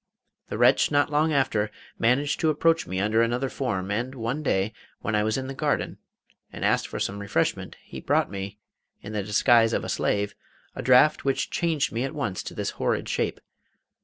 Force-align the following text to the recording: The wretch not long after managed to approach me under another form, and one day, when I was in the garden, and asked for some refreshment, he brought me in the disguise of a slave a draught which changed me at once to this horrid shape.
The 0.49 0.57
wretch 0.57 0.89
not 0.89 1.11
long 1.11 1.31
after 1.31 1.69
managed 1.99 2.39
to 2.39 2.49
approach 2.49 2.87
me 2.87 2.99
under 2.99 3.21
another 3.21 3.49
form, 3.49 3.91
and 3.91 4.15
one 4.15 4.41
day, 4.41 4.73
when 5.01 5.13
I 5.13 5.21
was 5.21 5.37
in 5.37 5.45
the 5.45 5.53
garden, 5.53 5.99
and 6.51 6.65
asked 6.65 6.87
for 6.87 6.99
some 6.99 7.19
refreshment, 7.19 7.75
he 7.83 8.01
brought 8.01 8.31
me 8.31 8.57
in 9.03 9.13
the 9.13 9.21
disguise 9.21 9.73
of 9.73 9.83
a 9.83 9.89
slave 9.89 10.33
a 10.75 10.81
draught 10.81 11.23
which 11.23 11.51
changed 11.51 11.91
me 11.91 12.03
at 12.03 12.15
once 12.15 12.41
to 12.41 12.55
this 12.55 12.71
horrid 12.81 13.09
shape. 13.09 13.41